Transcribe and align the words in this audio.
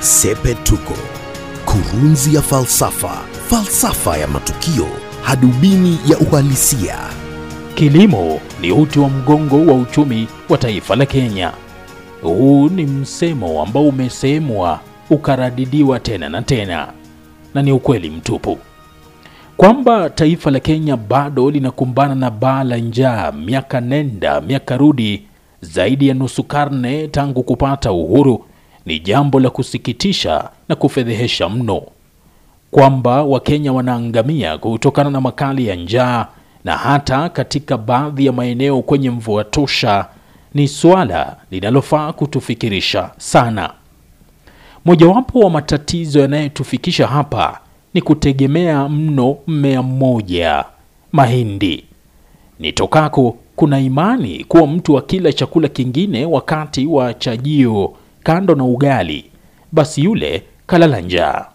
Sepetuko, 0.00 0.94
kurunzi 1.64 2.34
ya 2.34 2.42
falsafa, 2.42 3.10
falsafa 3.48 4.16
ya 4.16 4.26
matukio, 4.28 4.86
hadubini 5.22 5.98
ya 6.08 6.18
uhalisia. 6.18 6.96
Kilimo 7.74 8.40
ni 8.60 8.72
uti 8.72 8.98
wa 8.98 9.08
mgongo 9.08 9.66
wa 9.72 9.74
uchumi 9.78 10.28
wa 10.48 10.58
taifa 10.58 10.96
la 10.96 11.06
Kenya. 11.06 11.52
Huu 12.22 12.68
ni 12.68 12.84
msemo 12.84 13.62
ambao 13.62 13.88
umesemwa 13.88 14.80
ukaradidiwa 15.10 16.00
tena 16.00 16.28
na 16.28 16.42
tena, 16.42 16.88
na 17.54 17.62
ni 17.62 17.72
ukweli 17.72 18.10
mtupu 18.10 18.58
kwamba 19.56 20.10
taifa 20.10 20.50
la 20.50 20.60
Kenya 20.60 20.96
bado 20.96 21.50
linakumbana 21.50 22.14
na 22.14 22.30
baa 22.30 22.64
la 22.64 22.76
njaa 22.76 23.32
miaka 23.32 23.80
nenda 23.80 24.40
miaka 24.40 24.76
rudi, 24.76 25.22
zaidi 25.60 26.08
ya 26.08 26.14
nusu 26.14 26.42
karne 26.44 27.08
tangu 27.08 27.42
kupata 27.42 27.92
uhuru, 27.92 28.44
ni 28.86 29.00
jambo 29.00 29.40
la 29.40 29.50
kusikitisha 29.50 30.50
na 30.68 30.76
kufedhehesha 30.76 31.48
mno. 31.48 31.82
Kwamba 32.70 33.22
Wakenya 33.22 33.72
wanaangamia 33.72 34.58
kutokana 34.58 35.10
na 35.10 35.20
makali 35.20 35.66
ya 35.66 35.74
njaa 35.76 36.26
na 36.64 36.76
hata 36.76 37.28
katika 37.28 37.78
baadhi 37.78 38.26
ya 38.26 38.32
maeneo 38.32 38.82
kwenye 38.82 39.10
mvua 39.10 39.44
tosha 39.44 40.06
ni 40.54 40.68
suala 40.68 41.36
linalofaa 41.50 42.12
kutufikirisha 42.12 43.10
sana. 43.18 43.70
Mojawapo 44.84 45.38
wa 45.40 45.50
matatizo 45.50 46.20
yanayotufikisha 46.20 47.06
hapa 47.06 47.60
ni 47.94 48.00
kutegemea 48.02 48.88
mno 48.88 49.36
mmea 49.46 49.82
mmoja, 49.82 50.64
mahindi. 51.12 51.84
Nitokako 52.58 53.36
kuna 53.56 53.80
imani 53.80 54.44
kuwa 54.44 54.66
mtu 54.66 54.98
akila 54.98 55.32
chakula 55.32 55.68
kingine 55.68 56.24
wakati 56.26 56.86
wa 56.86 57.14
chajio 57.14 57.92
kando 58.22 58.54
na 58.54 58.64
ugali, 58.64 59.24
basi 59.72 60.04
yule 60.04 60.42
kalala 60.66 61.00
njaa. 61.00 61.46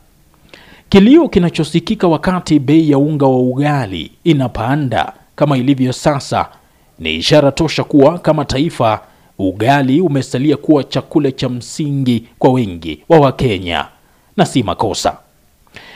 Kilio 0.90 1.30
kinachosikika 1.30 2.08
wakati 2.08 2.60
bei 2.60 2.92
ya 2.92 2.98
unga 2.98 3.26
wa 3.26 3.38
ugali 3.40 4.12
inapanda 4.24 5.14
kama 5.36 5.58
ilivyo 5.58 5.94
sasa 5.94 6.50
ni 7.00 7.16
ishara 7.16 7.52
tosha 7.52 7.84
kuwa 7.84 8.20
kama 8.20 8.46
taifa 8.46 9.02
ugali 9.40 10.02
umesalia 10.02 10.58
kuwa 10.58 10.84
chakula 10.84 11.32
cha 11.32 11.50
msingi 11.50 12.28
kwa 12.40 12.50
wengi 12.52 13.04
wa 13.10 13.20
Wakenya, 13.20 13.86
na 14.38 14.46
si 14.46 14.64
makosa. 14.64 15.18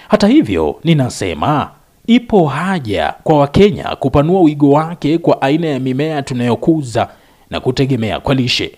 Hata 0.07 0.27
hivyo, 0.27 0.79
ninasema 0.83 1.69
ipo 2.07 2.47
haja 2.47 3.13
kwa 3.23 3.39
Wakenya 3.39 3.83
kupanua 3.95 4.41
wigo 4.41 4.71
wake 4.71 5.17
kwa 5.17 5.41
aina 5.41 5.67
ya 5.67 5.79
mimea 5.79 6.21
tunayokuza 6.21 7.09
na 7.49 7.59
kutegemea 7.59 8.19
kwa 8.19 8.35
lishe. 8.35 8.71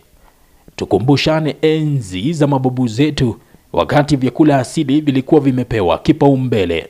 Tukumbushane 0.82 1.56
enzi 1.62 2.34
za 2.34 2.48
mababu 2.48 2.88
zetu, 2.88 3.36
wakati 3.74 4.16
vyakula 4.16 4.60
asili 4.60 5.02
vilikuwa 5.02 5.42
vimepewa 5.42 5.98
kipaumbele. 5.98 6.88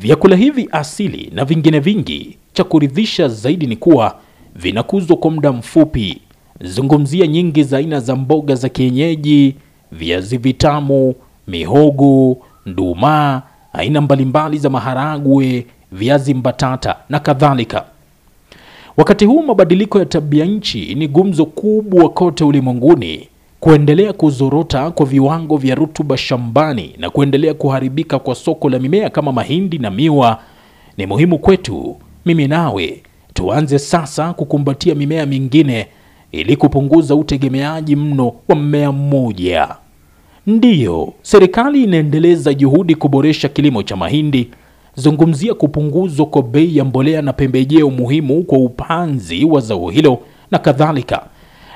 Vyakula 0.00 0.36
hivi 0.36 0.68
asili 0.72 1.30
na 1.34 1.44
vingine 1.44 1.80
vingi, 1.80 2.38
cha 2.52 2.64
kuridhisha 2.64 3.28
zaidi 3.28 3.66
ni 3.66 3.76
kuwa 3.76 4.16
vinakuzwa 4.56 5.16
kwa 5.16 5.30
muda 5.30 5.52
mfupi. 5.52 6.20
Zungumzia 6.60 7.26
nyingi 7.26 7.62
za 7.62 7.76
aina 7.78 8.00
za 8.00 8.16
mboga 8.16 8.54
za 8.54 8.68
kienyeji, 8.68 9.54
viazi 9.92 10.36
vitamu, 10.38 11.14
mihogo, 11.48 12.36
nduma, 12.66 13.42
aina 13.72 14.00
mbalimbali 14.00 14.58
za 14.58 14.70
maharagwe, 14.70 15.66
viazi 15.92 16.34
mbatata 16.34 16.96
na 17.08 17.20
kadhalika. 17.20 17.84
Wakati 18.96 19.24
huu 19.24 19.42
mabadiliko 19.42 19.98
ya 19.98 20.04
tabia 20.06 20.44
nchi 20.44 20.94
ni 20.94 21.08
gumzo 21.08 21.46
kubwa 21.46 22.08
kote 22.08 22.44
ulimwenguni. 22.44 23.28
Kuendelea 23.60 24.12
kuzorota 24.12 24.90
kwa 24.90 25.06
viwango 25.06 25.56
vya 25.56 25.74
rutuba 25.74 26.16
shambani 26.16 26.94
na 26.98 27.10
kuendelea 27.10 27.54
kuharibika 27.54 28.18
kwa 28.18 28.34
soko 28.34 28.68
la 28.70 28.78
mimea 28.78 29.10
kama 29.10 29.32
mahindi 29.32 29.78
na 29.78 29.90
miwa 29.90 30.40
ni 30.96 31.06
muhimu 31.06 31.38
kwetu, 31.38 31.96
mimi 32.26 32.48
nawe 32.48 33.02
tuanze 33.34 33.78
sasa 33.78 34.32
kukumbatia 34.32 34.94
mimea 34.94 35.26
mingine 35.26 35.86
ili 36.32 36.56
kupunguza 36.56 37.14
utegemeaji 37.14 37.96
mno 37.96 38.32
wa 38.48 38.54
mmea 38.56 38.92
mmoja. 38.92 39.68
Ndiyo, 40.46 41.12
serikali 41.22 41.84
inaendeleza 41.84 42.54
juhudi 42.54 42.94
kuboresha 42.94 43.48
kilimo 43.48 43.82
cha 43.82 43.96
mahindi. 43.96 44.48
Zungumzia 44.96 45.54
kupunguzwa 45.54 46.26
kwa 46.26 46.42
bei 46.42 46.76
ya 46.76 46.84
mbolea 46.84 47.22
na 47.22 47.32
pembejeo 47.32 47.90
muhimu 47.90 48.42
kwa 48.42 48.58
upanzi 48.58 49.44
wa 49.44 49.60
zao 49.60 49.90
hilo 49.90 50.18
na 50.50 50.58
kadhalika, 50.58 51.26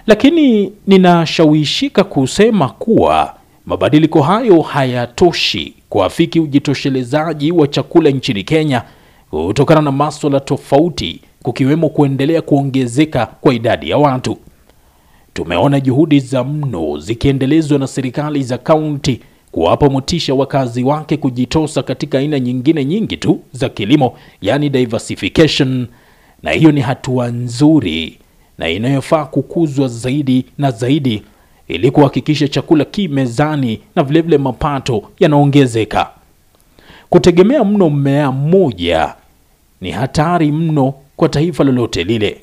lakini 0.07 0.73
ninashawishika 0.87 2.05
kusema 2.05 2.69
kuwa 2.69 3.35
mabadiliko 3.67 4.23
hayo 4.23 4.61
hayatoshi 4.61 5.75
kuafiki 5.89 6.41
ujitoshelezaji 6.41 7.53
wa 7.53 7.67
chakula 7.69 8.11
nchini 8.11 8.45
Kenya 8.45 8.83
kutokana 9.31 9.81
na 9.83 9.93
maswala 9.93 10.41
tofauti, 10.41 11.21
kukiwemo 11.43 11.89
kuendelea 11.89 12.43
kuongezeka 12.43 13.27
kwa 13.27 13.55
idadi 13.55 13.91
ya 13.91 13.99
watu. 13.99 14.39
Tumeona 15.35 15.81
juhudi 15.81 16.21
za 16.21 16.45
mno 16.45 16.99
zikiendelezwa 16.99 17.79
na 17.79 17.87
serikali 17.87 18.43
za 18.43 18.59
kaunti 18.59 19.21
kuwapa 19.53 19.89
motisha 19.91 20.35
wakazi 20.35 20.85
wake 20.85 21.17
kujitosa 21.17 21.83
katika 21.83 22.19
aina 22.19 22.41
nyingine 22.41 22.85
nyingi 22.85 23.17
tu 23.17 23.41
za 23.53 23.69
kilimo, 23.69 24.17
yani 24.43 24.69
diversification, 24.69 25.87
na 26.43 26.51
hiyo 26.51 26.73
ni 26.73 26.81
hatua 26.81 27.29
nzuri 27.29 28.19
na 28.59 28.69
inayofaa 28.69 29.25
kukuzwa 29.25 29.89
zaidi 29.89 30.45
na 30.59 30.71
zaidi 30.71 31.23
ili 31.69 31.91
kuhakikisha 31.91 32.49
chakula 32.49 32.85
ki 32.85 33.09
mezani 33.09 33.81
na 33.97 34.03
vilevile 34.03 34.39
mapato 34.39 35.03
yanaongezeka. 35.21 36.11
Kutegemea 37.11 37.65
mno 37.65 37.91
mmea 37.91 38.33
mmoja 38.33 39.15
ni 39.81 39.91
hatari 39.91 40.53
mno 40.53 40.95
kwa 41.17 41.29
taifa 41.29 41.65
lolote 41.65 42.05
lile. 42.05 42.41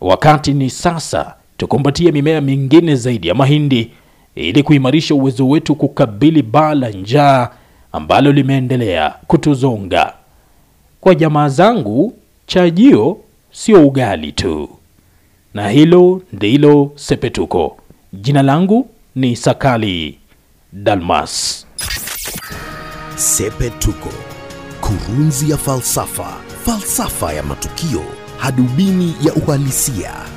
Wakati 0.00 0.52
ni 0.52 0.70
sasa 0.70 1.34
tukumbatie 1.56 2.12
mimea 2.12 2.40
mingine 2.40 2.96
zaidi 2.96 3.28
ya 3.28 3.34
mahindi 3.34 3.90
ili 4.34 4.62
kuimarisha 4.62 5.14
uwezo 5.14 5.48
wetu 5.48 5.74
kukabili 5.74 6.42
baa 6.42 6.74
la 6.74 6.90
njaa 6.90 7.48
ambalo 7.92 8.32
limeendelea 8.32 9.14
kutuzonga. 9.26 10.12
Kwa 11.00 11.14
jamaa 11.14 11.48
zangu, 11.48 12.14
chajio 12.46 13.16
sio 13.52 13.86
ugali 13.86 14.32
tu, 14.32 14.68
na 15.54 15.68
hilo 15.68 16.22
ndilo 16.32 16.92
Sepetuko. 16.94 17.76
Jina 18.12 18.42
langu 18.42 18.88
ni 19.14 19.36
Sakali 19.36 20.18
Dalmas. 20.72 21.66
Sepetuko, 23.16 24.08
kurunzi 24.80 25.50
ya 25.50 25.56
falsafa, 25.56 26.36
falsafa 26.64 27.32
ya 27.32 27.42
matukio, 27.42 28.02
hadubini 28.38 29.14
ya 29.24 29.34
uhalisia. 29.34 30.33